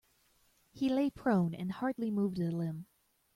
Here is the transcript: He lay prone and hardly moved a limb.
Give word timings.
He 0.71 0.89
lay 0.89 1.11
prone 1.11 1.53
and 1.53 1.71
hardly 1.73 2.09
moved 2.09 2.39
a 2.39 2.49
limb. 2.49 2.87